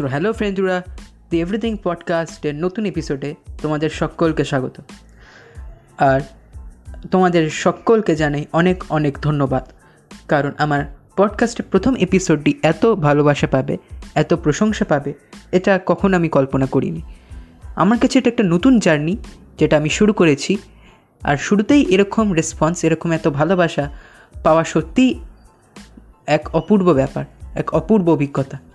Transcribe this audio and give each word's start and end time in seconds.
তো 0.00 0.06
হ্যালো 0.06 0.32
ফ্রেন্ডুরা 0.32 0.82
দি 1.30 1.40
এভরিথিং 1.40 1.76
পডকাস্টের 1.82 2.54
নতুন 2.54 2.84
এপিসোডে 2.84 3.34
তোমাদের 3.62 3.90
সকলকে 3.90 4.44
স্বাগত। 4.44 4.80
আর 5.98 6.20
তোমাদের 7.10 7.50
সকলকে 7.50 8.16
জানাই 8.16 8.44
অনেক 8.52 8.84
অনেক 8.88 9.18
ধন্যবাদ। 9.18 9.68
কারণ 10.28 10.52
আমার 10.58 10.84
পডকাস্টের 11.16 11.64
প্রথম 11.70 11.94
এপিসোডটি 11.94 12.58
এত 12.62 12.86
ভালোবাসা 12.86 13.46
পাবে, 13.46 13.76
এত 14.14 14.34
প্রশংসা 14.34 14.84
পাবে, 14.84 15.12
এটা 15.52 15.80
কখন 15.86 16.14
আমি 16.14 16.28
কল্পনা 16.28 16.66
করিনি। 16.66 17.02
আমার 17.76 17.98
কাছে 17.98 18.18
এটা 18.18 18.30
একটা 18.30 18.44
নতুন 18.44 18.78
জার্নি, 18.78 19.16
যেটা 19.58 19.76
আমি 19.76 19.88
শুরু 19.88 20.12
করেছি। 20.12 20.56
আর 21.22 21.36
শুরুতেই 21.36 21.82
এরকম 21.82 22.32
রেসপন্স 22.32 22.84
এরকম 22.84 23.12
এত 23.12 23.28
ভালোবাসা 23.28 23.90
পাওয়া 24.42 24.64
সত্যিই 24.64 25.20
এক 26.26 26.56
অপূর্ব 26.56 26.92
ব্যাপার, 26.92 27.24
এক 27.54 27.74
অপূর্ব 27.74 28.12
অভিজ্ঞতা। 28.12 28.69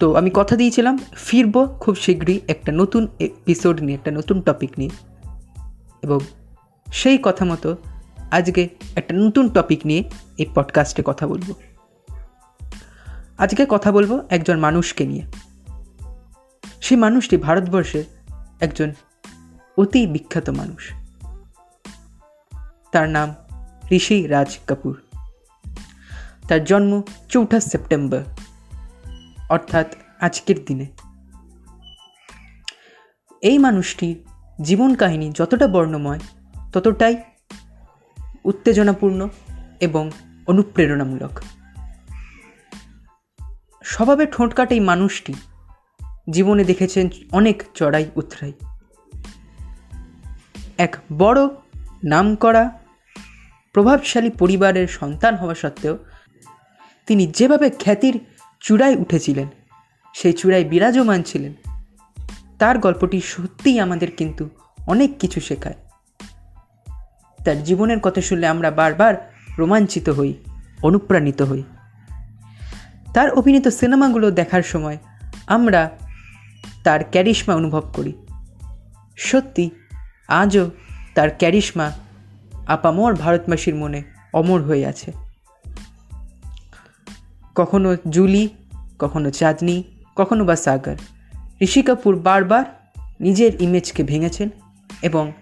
তো 0.00 0.14
আমি 0.14 0.30
কথা 0.34 0.56
দিয়েছিলাম, 0.56 0.98
ফিরব 1.12 1.76
খুব 1.80 1.94
শীঘ্রই 1.94 2.40
একটা 2.48 2.72
নতুন 2.72 3.08
এপিসোড 3.18 3.82
নিয়ে, 3.82 3.94
একটা 3.94 4.10
নতুন 4.10 4.40
টপিক 4.40 4.70
নিয়ে। 4.78 4.90
এবং 6.02 6.20
সেই 6.92 7.18
কথা 7.22 7.44
মতো 7.44 7.76
আজকে 8.30 8.68
একটা 8.96 9.14
নতুন 9.14 9.48
টপিক 9.48 9.80
নিয়ে 9.84 10.10
এই 10.38 10.46
পডকাস্টে 10.54 11.02
কথা 11.04 11.26
বলব। 11.26 11.54
আজকে 13.38 13.66
কথা 13.68 13.92
বলব 13.92 14.26
একজন 14.30 14.58
মানুষকে 14.58 15.06
নিয়ে। 15.06 15.22
সেই 16.80 16.98
মানুষটি 16.98 17.36
ভারতবর্ষের 17.36 18.04
একজন 18.60 18.92
অতি 19.78 20.06
বিখ্যাত 20.06 20.50
মানুষ। 20.50 20.92
তার 22.92 23.08
নাম 23.08 23.34
ঋষি 23.92 24.26
রাজ 24.26 24.58
কাপুর। 24.66 25.02
তার 26.48 26.64
জন্ম 26.64 27.02
চৌঠা 27.28 27.60
সেপ্টেম্বর 27.60 28.22
অর্থাৎ 29.50 29.94
আজকের 30.20 30.64
দিনে। 30.64 30.86
এই 33.40 33.58
মানুষটির 33.58 34.24
জীবন 34.62 34.94
কাহিনী 34.94 35.32
যতটা 35.34 35.66
বর্ণময়, 35.66 36.20
ততটাই 36.72 37.16
উত্তেজনাপূর্ণ 38.44 39.28
এবং 39.80 40.10
অনুপ্রেরণামূলক। 40.46 41.30
স্বভাবে 43.84 44.26
ঠোঁটকাট 44.26 44.72
এই 44.72 44.80
মানুষটি। 44.80 45.34
জীবনে 46.30 46.64
দেখেছেন 46.64 47.08
অনেক 47.32 47.62
চড়াই 47.74 48.10
উথরাই 48.16 48.52
এক 50.78 50.96
বড় 51.18 51.48
নাম 52.04 52.34
করা 52.34 52.78
প্রভাবশালী 53.72 54.30
পরিবারের 54.30 54.88
সন্তান 54.88 55.36
হওয়া 55.36 55.54
সত্ত্বেও 55.54 55.98
তিনি 57.06 57.26
যেভাবে 57.26 57.70
খ্যাতির 57.70 58.20
চূড়ায় 58.60 58.96
উঠেছিলেন। 58.96 59.48
সেই 60.14 60.32
চূড়ায় 60.32 60.64
বিরাজমান 60.64 61.22
ছিলেন। 61.22 61.52
তার 62.58 62.78
গল্পটি 62.78 63.20
সত্যিই 63.20 63.80
আমাদের 63.80 64.10
কিন্তু 64.10 64.50
অনেক 64.86 65.18
কিছু 65.18 65.40
শেখায়। 65.40 65.74
তার 67.44 67.64
জীবনের 67.64 68.00
কথা 68.00 68.20
শুনলে 68.20 68.46
আমরা 68.46 68.70
বারবার 68.70 69.34
রোমাঞ্চিত 69.58 70.08
হই, 70.08 70.34
অনুপ্রাণিত 70.82 71.42
হই। 71.42 71.62
তার 73.14 73.30
অভিনীত 73.30 73.68
সিনেমাগুলো 73.68 74.30
দেখার 74.30 74.62
সময় 74.62 74.98
আমরা 75.46 75.90
তার 76.84 77.00
ক্যারিশমা 77.10 77.54
অনুভব 77.54 77.92
করি। 77.94 78.12
সত্যি, 79.16 79.70
আজও 80.28 80.70
তার 81.14 81.28
ক্যারিশমা 81.38 81.92
আপামর 82.66 83.14
ভারতবাসীর 83.14 83.74
মনে 83.74 84.02
অমর 84.32 84.62
হয়ে 84.62 84.86
আছে। 84.86 85.29
কখনো 87.60 87.96
জুলি, 88.10 88.48
কখনো 88.98 89.30
চাঁদনি, 89.30 89.82
কখনো 90.16 90.44
বা 90.44 90.56
সাগর। 90.56 90.96
ঋষি 91.62 91.82
কাপুর 91.82 92.16
বারবার 92.16 92.64
নিজের 93.20 93.62
ইমেজকে 93.62 94.02
ভেঙেছেন 94.02 94.48
এবং 95.02 95.32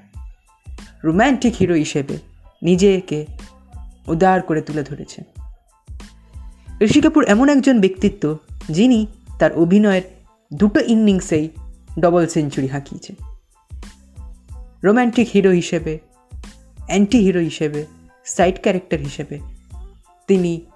রোম্যান্টিক 1.05 1.55
হিরো 1.61 1.75
হিসেবে 1.75 2.19
নিজেকে 2.63 3.27
উদার 4.07 4.43
করে 4.43 4.61
তুলে 4.63 4.83
ধরেছেন। 4.83 5.25
ঋষি 6.83 7.01
কাপুর 7.01 7.25
এমন 7.25 7.49
একজন 7.49 7.81
ব্যক্তিত্ব 7.81 8.39
যিনি 8.71 9.07
তার 9.39 9.53
অভিনয়ের 9.53 10.03
দুটো 10.55 10.81
ইনিংসেই 10.81 11.49
ডবল 12.01 12.27
সেঞ্চুরি 12.27 12.67
হাঁকিয়েছেন। 12.67 13.17
রোম্যান্টিক 14.85 15.29
হিরো 15.35 15.51
হিসেবে 15.51 15.99
অ্যান্টি 16.87 17.19
হিরো 17.19 17.41
হিসেবে 17.41 17.87
সাইড 18.25 18.57
ক্যারেক্টার 18.61 19.01
হিসেবে 19.01 19.39
তিনি 20.27 20.67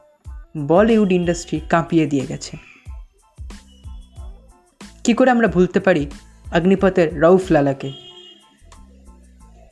বলিউড 0.57 1.13
ইন্ডাস্ট্রি 1.13 1.61
কাঁপিয়ে 1.69 2.07
দিয়ে 2.07 2.27
গেছে। 2.27 2.57
কি 5.05 5.15
করে 5.15 5.31
আমরা 5.31 5.49
ভুলতে 5.49 5.81
পারি 5.81 6.07
অগ্নিপথের 6.53 7.21
রউফ 7.21 7.53
লালাকে? 7.53 7.93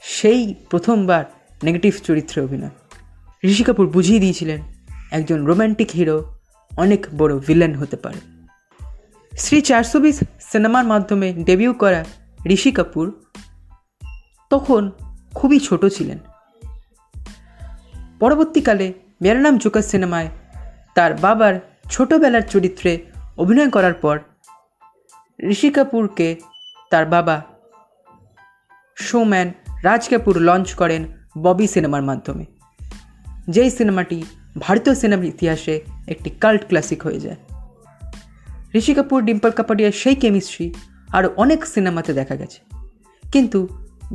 সেই 0.03 0.55
প্রথমবার 0.71 1.25
নেগেটিভ 1.65 1.95
চরিত্রে 2.05 2.43
অভিনয়। 2.43 2.71
ঋষি 3.45 3.65
কাপুর 3.65 3.87
বুঝিয়ে 3.87 4.21
দিয়েছিলেন, 4.21 4.61
একজন 5.11 5.45
রোম্যান্টিক 5.45 5.91
হিরো 5.91 6.35
অনেক 6.77 7.07
বড় 7.19 7.39
ভিলেন 7.39 7.75
হতে 7.75 7.97
পারে। 7.97 8.21
শ্রী 9.39 9.61
চারশো 9.61 9.99
বিশ 9.99 10.21
সিনেমার 10.41 10.85
মাধ্যমে 10.85 11.33
ডেবিউ 11.33 11.73
করা 11.73 12.05
ঋষি 12.47 12.73
কাপুর 12.73 13.23
তখন 14.51 14.91
খুবই 15.35 15.61
ছোট 15.61 15.87
ছিলেন। 15.87 16.19
পরবর্তীকালে 18.21 18.93
মেরা 19.23 19.41
নাম 19.41 19.59
জোকার 19.59 19.83
সিনেমায় 19.83 20.29
তার 21.01 21.15
বাবার 21.15 21.61
ছোটবেলার 21.91 22.43
চরিত্রে 22.43 22.99
অভিনয় 23.39 23.71
করার 23.71 23.95
পর 23.95 24.19
ঋষি 25.45 25.71
কাপুরকে 25.71 26.37
তার 26.91 27.07
বাবা 27.07 27.45
শোম্যান 28.97 29.53
রাজ 29.83 30.09
কাপুর 30.09 30.41
লঞ্চ 30.41 30.75
করেন 30.75 31.05
ববি 31.39 31.67
সিনেমার 31.67 32.03
মাধ্যমে। 32.03 32.45
যেই 33.49 33.71
সিনেমাটি 33.71 34.23
ভারতীয় 34.59 34.97
সিনেমার 34.97 35.25
ইতিহাসে 35.25 35.81
একটি 36.09 36.31
কাল্ট 36.31 36.67
ক্লাসিক 36.69 37.03
হয়ে 37.03 37.21
যায়। 37.21 37.37
ঋষি 38.75 38.95
কাপুর, 38.95 39.23
ডিম্পল 39.23 39.51
কাপাডিয়ার 39.51 39.93
সেই 39.93 40.15
কেমিস্ট্রি 40.15 40.75
আরও 41.13 41.31
অনেক 41.37 41.67
সিনেমাতে 41.67 42.13
দেখা 42.13 42.37
গেছে। 42.37 42.77
কিন্তু 43.33 43.69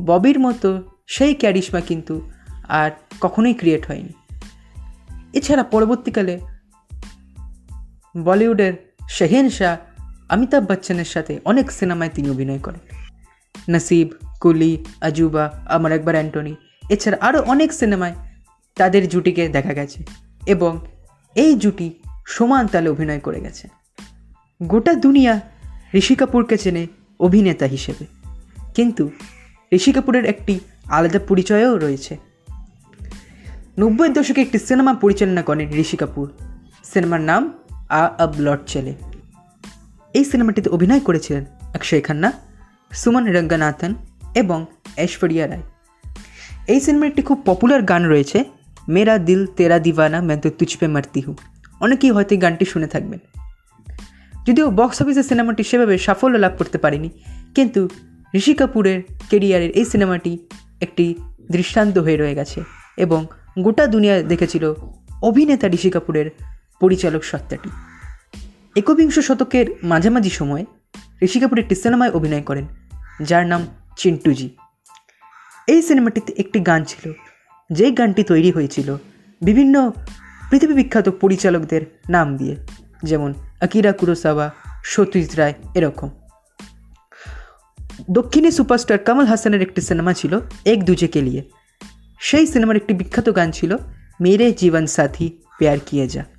ববির 0.05 0.39
মতো 0.39 0.83
সেই 1.07 1.33
ক্যারিশমা 1.33 1.81
কিন্তু 1.81 2.31
আর 2.67 2.91
কখনোই 3.21 3.53
ক্রিয়েট 3.53 3.85
হয়নি। 3.85 4.13
এছাড়া 5.33 5.63
পরবর্তীকালে 5.63 6.39
বলিউডের 8.17 8.73
শেহেন 9.09 9.49
শাহ, 9.49 10.01
অমিতাভ 10.29 10.71
বচ্চনের 10.71 11.05
সাথে 11.05 11.39
অনেক 11.45 11.71
সিনেমায় 11.71 12.09
তিনি 12.13 12.29
অভিনয় 12.29 12.59
করেন। 12.59 12.95
নসিব, 13.69 14.09
কুলি, 14.41 14.85
আজুবা 15.01 15.51
আমার 15.69 15.91
একবার 15.91 16.15
অ্যান্টনি, 16.15 16.55
এছাড়া 16.89 17.17
আরও 17.21 17.41
অনেক 17.41 17.73
সিনেমায় 17.73 18.15
তাদের 18.75 19.07
জুটিকে 19.07 19.47
দেখা 19.49 19.73
গেছে 19.73 20.03
এবং 20.45 20.79
এই 21.35 21.55
জুটি 21.55 21.93
সমান 22.27 22.67
তালে 22.67 22.89
অভিনয় 22.89 23.19
করে 23.19 23.41
গেছে। 23.41 23.67
গোটা 24.63 24.93
দুনিয়া 24.93 25.41
ঋষি 25.95 26.15
কাপুরকে 26.15 26.57
চেনে 26.57 26.87
অভিনেতা 27.19 27.65
হিসেবে। 27.65 28.05
কিন্তু 28.75 29.09
ঋষি 29.73 29.91
কাপুরের 29.91 30.25
একটি 30.25 30.59
আলাদা 30.85 31.19
পরিচয়ও 31.27 31.77
রয়েছে। 31.77 32.17
নব্বই 33.79 34.09
দশকে 34.09 34.41
একটি 34.41 34.59
সিনেমা 34.59 34.93
পরিচালনা 34.93 35.41
করেন 35.41 35.69
ঋষি 35.69 35.97
কাপুর। 35.97 36.31
সিনেমার 36.83 37.21
নাম 37.21 37.53
আ 37.89 38.03
আব 38.17 38.33
লট 38.39 38.59
চেলে। 38.67 38.93
এই 40.13 40.23
সিনেমাটিতে 40.23 40.69
অভিনয় 40.69 40.99
করেছিলেন 40.99 41.45
অক্ষয় 41.75 42.01
খান্না, 42.01 42.31
সুমন 42.91 43.25
রঙ্গনাথন 43.25 43.95
এবং 44.35 44.65
ঐশ্বরিয়া 44.99 45.47
রায়। 45.47 45.61
এই 46.67 46.79
সিনেমার 46.79 47.07
একটি 47.07 47.21
খুব 47.21 47.41
পপুলার 47.45 47.81
গান 47.81 48.05
রয়েছে, 48.05 48.43
মেরা 48.89 49.17
দিল 49.17 49.45
তেরা 49.45 49.79
দিওয়ানা 49.79 50.21
मैं 50.21 50.39
তো 50.41 50.49
তুঝ 50.49 50.77
পে 50.77 50.87
মারতি 50.87 51.21
হু 51.21 51.35
অনেকেই 51.79 52.11
হয়তো 52.11 52.35
এই 52.35 52.41
গানটি 52.41 52.65
শুনে 52.65 52.87
থাকবেন। 52.87 53.19
যদিও 54.47 54.69
বক্স 54.69 55.01
অফিসে 55.01 55.23
সিনেমাটি 55.23 55.63
সেভাবে 55.63 55.97
সাফল্য 55.97 56.37
লাভ 56.37 56.53
করতে 56.57 56.77
পারেনি, 56.77 57.09
কিন্তু 57.55 57.89
ঋষি 58.35 58.53
কাপুরের 58.53 59.03
কেরিয়ারের 59.29 59.71
এই 59.71 59.85
সিনেমাটি 59.85 60.37
একটি 60.81 61.15
দৃষ্টান্ত 61.51 61.97
হয়ে 61.97 62.17
রয়ে 62.17 62.35
গেছে 62.35 62.63
এবং 62.97 63.25
গোটা 63.59 63.87
দুনিয়া 63.87 64.21
দেখেছিল 64.21 64.73
অভিনেতা 65.21 65.67
ঋষি 65.67 65.89
কাপুরের 65.89 66.54
পরিচালক 66.79 67.23
সত্তাটি 67.23 67.69
একবিংশ 68.79 69.19
শতকের 69.19 69.65
মাঝামাঝি 69.83 70.29
সময়ে 70.29 70.65
ঋষি 71.23 71.39
কাপুর 71.39 71.59
একটি 71.59 71.75
সিনেমায় 71.75 72.11
অভিনয় 72.11 72.41
করেন, 72.41 72.65
যার 73.21 73.47
নাম 73.47 73.67
চিন্টুজি। 73.97 74.49
এই 75.67 75.81
সিনেমাটিতে 75.81 76.33
একটি 76.37 76.59
গান 76.59 76.83
ছিল। 76.83 77.13
যেই 77.71 77.91
গানটি 77.91 78.23
তৈরি 78.23 78.51
হয়েছিল, 78.51 78.97
বিভিন্ন 79.41 79.91
পৃথিবী 80.49 80.73
বিখ্যাত 80.73 81.09
পরিচালকদের 81.09 81.99
নাম 82.09 82.37
দিয়ে, 82.37 82.55
যেমন 83.03 83.33
আকিরা 83.61 83.91
কুরোসাওয়া 83.91 84.51
সতীশ 84.83 85.35
রায় 85.35 85.53
এরকম। 85.75 86.09
দক্ষিণী 88.11 88.51
সুপারস্টার 88.51 88.99
কমল 88.99 89.25
হাসানের 89.25 89.61
একটি 89.61 89.81
সিনেমা 89.81 90.13
ছিল, 90.13 90.39
এক 90.65 90.83
দুজেকে 90.83 91.21
লিয়ে। 91.21 91.43
সেই 92.19 92.47
সিনেমার 92.47 92.75
একটি 92.75 92.93
বিখ্যাত 92.93 93.35
গান 93.35 93.51
ছিল, 93.51 93.77
মেরে 94.21 94.51
জীবন 94.51 94.85
সাথী, 94.85 95.29
প্যার 95.57 95.77
কিয়ে 95.85 96.07
যা। 96.07 96.34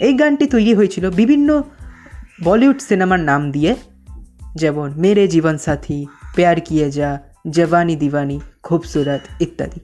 এই 0.00 0.14
গানটি 0.14 0.46
তৈরি 0.46 0.74
হয়েছিল 0.74 1.10
বিভিন্ন 1.10 1.62
বলিউড 2.44 2.80
সিনেমার 2.80 3.20
নাম 3.20 3.50
দিয়ে, 3.50 3.76
যেমন 4.54 4.92
মেরে 4.96 5.28
জীবন 5.28 5.58
সাথী, 5.58 6.06
প্যার 6.34 6.60
কিয়ে 6.60 6.90
যা 6.90 7.20
জওয়ানি 7.50 7.96
দিওয়ানি 7.96 8.40
খুবসুরত 8.62 9.42
ইত্যাদি। 9.42 9.80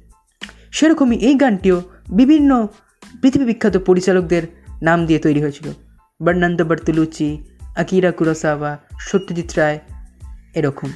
সেরকমই 0.73 1.17
এই 1.17 1.35
গানটিও 1.35 1.83
বিভিন্ন 2.13 2.69
পৃথিবী 3.23 3.45
বিখ্যাত 3.45 3.77
পরিচালকদের 3.77 4.43
নাম 4.83 5.07
দিয়ে 5.07 5.19
তৈরি 5.19 5.43
হয়েছিল। 5.43 5.73
Bernardo 6.23 6.63
Bertolucci, 6.63 7.45
Akira 7.77 8.13
Kurosawa, 8.13 8.79
Satyajit 9.01 9.59
Ray, 9.59 9.79
এরকম। 10.55 10.93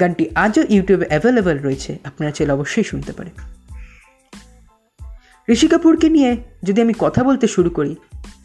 গানটি 0.00 0.30
আজও 0.34 0.62
ইউটিউবে 0.68 1.06
অ্যাভেলেবেল 1.08 1.58
রয়েছে, 1.58 1.98
আপনারা 2.04 2.30
চাইলে 2.30 2.52
অবশ্যই 2.52 2.82
শুনতে 2.82 3.12
পারেন। 3.12 3.32
ঋষি 5.48 5.68
কাপুরকে 5.68 6.08
নিয়ে 6.08 6.36
যদি 6.62 6.82
আমি 6.82 6.94
কথা 6.98 7.24
বলতে 7.24 7.46
শুরু 7.46 7.70
করি 7.70 7.96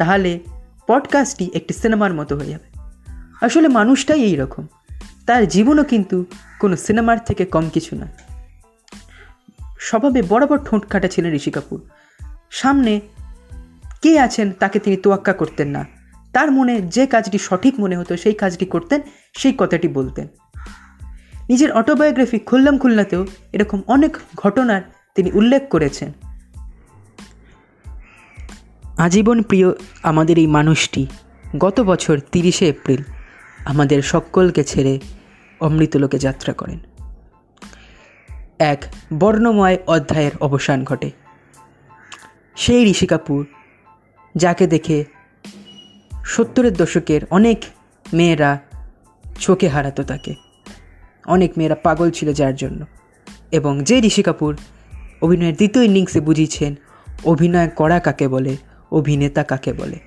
তাহলে 0.02 0.40
পডকাস্টটি 0.88 1.50
একটি 1.54 1.74
সিনেমার 1.74 2.14
মতো 2.14 2.38
হয়ে 2.38 2.48
যাবে। 2.48 2.80
আসলে 3.46 3.68
মানুষটাই 3.68 4.22
এই 4.22 4.36
রকম 4.36 4.68
তার 5.26 5.48
জীবনও 5.48 5.84
কিন্তু 5.84 6.26
কোনো 6.60 6.76
সিনেমার 6.76 7.18
থেকে 7.26 7.46
কম 7.46 7.70
কিছু 7.70 7.96
না 7.96 8.08
স্বভাবে 9.80 10.22
বরাবর 10.22 10.58
ঠোঁট 10.58 10.86
কাটা 10.86 11.08
ছিলেন 11.08 11.34
ঋষি 11.34 11.52
কাপুর। 11.52 11.82
সামনে 12.52 13.02
কে 14.02 14.20
আছেন 14.20 14.52
তাকে 14.52 14.80
তিনি 14.80 14.98
তোয়াক্কা 14.98 15.34
করতেন 15.34 15.70
না। 15.70 15.86
তার 16.34 16.52
মনে 16.52 16.82
যে 16.82 17.06
কাজটি 17.06 17.38
সঠিক 17.38 17.80
মনে 17.80 17.98
হতো, 17.98 18.18
সেই 18.18 18.34
কাজটি 18.34 18.66
করতেন, 18.66 19.02
সেই 19.38 19.54
কথাটি 19.58 19.88
বলতেন। 19.88 20.28
নিজের 21.50 21.72
অটোবায়োগ্রাফি 21.72 22.40
খুললাম 22.40 22.78
খুলনাতেও 22.78 23.28
এরকম 23.54 23.82
অনেক 23.88 24.18
ঘটনার 24.36 24.82
তিনি 25.16 25.32
উল্লেখ 25.34 25.70
করেছেন। 25.70 26.12
আজীবন 29.02 29.42
প্রিয় 29.42 29.68
আমাদের 30.04 30.38
এই 30.38 30.48
মানুষটি, 30.48 31.08
গত 31.58 31.82
বছর 31.82 32.20
তিরিশে 32.32 32.70
এপ্রিল 32.70 33.02
আমাদের 33.66 34.02
সকলকে 34.02 34.64
ছেড়ে 34.64 35.00
অমৃতলোকে 35.60 36.20
যাত্রা 36.20 36.54
করেন। 36.54 36.80
এক 38.60 38.86
বর্ণময় 39.14 39.78
অধ্যায়ের 39.88 40.32
অবসান 40.42 40.84
ঘটে। 40.84 41.12
সেই 42.56 42.84
ঋষি 42.84 43.08
কাপুর, 43.08 43.46
যাকে 44.36 44.68
দেখে 44.68 45.06
সত্তরের 46.26 46.74
দশকের 46.74 47.22
অনেক 47.30 47.64
মেয়েরা 48.14 48.60
চোখে 49.40 49.68
হারাতো 49.68 50.04
তাকে। 50.04 50.36
অনেক 51.26 51.52
মেয়েরা 51.58 51.76
পাগল 51.76 52.12
ছিল 52.12 52.34
যার 52.34 52.56
জন্য। 52.56 52.86
এবং 53.52 53.84
যে 53.84 54.00
ঋষি 54.00 54.24
কাপুর 54.24 54.58
অভিনয়ের 55.22 55.56
দ্বিতীয় 55.56 55.86
ইনিংসে 55.86 56.20
বুঝিয়েছেন, 56.20 56.76
অভিনয় 57.26 57.70
করা 57.70 58.00
কাকে 58.00 58.28
বলে 58.28 58.58
অভিনেতা 58.92 59.44
কাকে 59.44 59.74
বলে? 59.74 60.00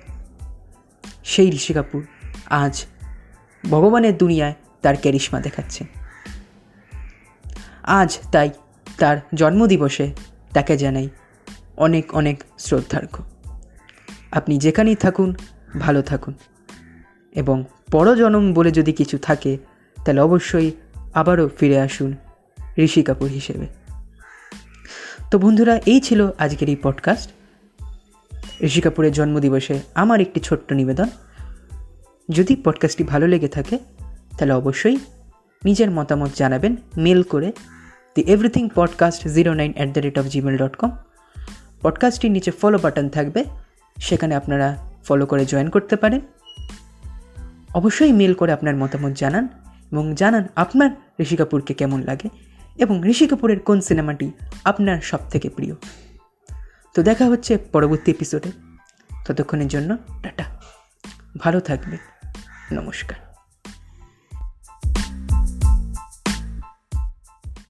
সেই 1.23 1.49
ঋষি 1.49 1.73
কাপুর 1.73 2.05
আজ 2.45 2.85
ভগবানের 3.69 4.17
দুনিয়ায় 4.17 4.53
তার 4.81 4.95
ক্যারিশমা 5.01 5.39
দেখাচ্ছে। 5.39 5.85
আজ 7.83 8.19
তাই 8.31 8.49
তার 8.97 9.17
জন্মদিবসে 9.33 10.13
তাকে 10.53 10.77
জানাই 10.77 11.09
অনেক 11.77 12.15
অনেক 12.15 12.43
শ্রদ্ধার্ঘ্য। 12.59 13.23
আপনি 14.31 14.57
যেখানেই 14.57 14.95
থাকুন, 14.95 15.35
ভালো 15.79 16.01
থাকুন। 16.01 16.33
এবং 17.31 17.65
পরজনম 17.91 18.53
বলে 18.53 18.71
যদি 18.71 18.93
কিছু 18.93 19.17
থাকে, 19.17 19.57
তাহলে 20.05 20.21
অবশ্যই 20.21 20.71
আবারও 21.13 21.49
ফিরে 21.59 21.79
আসুন 21.79 22.15
ঋষি 22.77 23.03
কাপুর 23.03 23.29
হিসেবে। 23.29 23.67
তো 25.31 25.39
বন্ধুরা, 25.39 25.79
এই 25.85 25.99
ছিল 25.99 26.29
আজকের 26.37 26.69
এই 26.69 26.75
পডকাস্ট 26.75 27.31
ঋষি 28.63 28.81
কাপুরের 28.81 29.11
জন্মদিবসে 29.11 29.79
আমার 29.95 30.21
একটি 30.21 30.39
ছোট্ট 30.39 30.73
নিবেদন। 30.73 31.05
যদি 32.29 32.55
পডকাস্টটি 32.55 33.03
ভালো 33.03 33.27
লেগে 33.27 33.47
থাকে, 33.47 33.77
তাহলে 34.37 34.53
অবশ্যই 34.53 34.97
নিজের 35.65 35.91
মতামত 35.91 36.29
জানাবেন 36.35 36.75
মেল 36.97 37.23
করে 37.23 37.51
the 38.15 38.21
everything 38.21 38.69
podcast 38.75 39.27
zero 39.27 39.53
nine 39.53 39.73
at 39.75 39.89
the 39.89 39.99
rate 39.99 40.19
of 40.19 40.25
Gmail 40.25 40.57
dot 40.57 40.75
com 40.75 40.91
পডকাস্টটির 41.81 42.31
নিচে 42.31 42.51
ফলো 42.51 42.77
বাটন 42.77 43.09
থাকবে, 43.09 43.43
সেখানে 43.97 44.35
আপনারা 44.35 44.91
ফলো 45.03 45.25
করে 45.25 45.45
জয়েন 45.45 45.69
করতে 45.69 45.95
পারেন। 45.95 46.21
অবশ্যই 47.73 48.11
মেল 48.11 48.33
করে 48.33 48.51
আপনার 48.51 48.75
মতামত 48.75 49.13
জানান 49.13 49.47
এবং 49.91 50.15
জানান 50.15 50.47
আপনার 50.55 50.89
ঋষি 51.21 51.35
কাপুরকে 51.35 51.73
কেমন 51.73 52.01
লাগে 52.01 52.29
এবং 52.77 53.05
ঋষি 53.05 53.27
কাপুরের 53.27 53.59
কোন 53.59 53.81
সিনেমাটি 53.81 54.31
আপনার 54.63 55.01
সব 55.01 55.19
থেকে 55.29 55.49
প্রিয়। 55.49 55.75
তো 56.95 57.03
দেখা 57.03 57.25
হচ্ছে 57.25 57.57
পরবর্তী 57.57 58.11
এপিসোডে 58.11 58.51
ততক্ষণের 59.25 59.67
জন্য 59.67 59.97
টাটা। 60.23 60.43
ভালো 61.37 61.59
থাকবে 61.59 61.97
নমস্কার। 62.71 63.24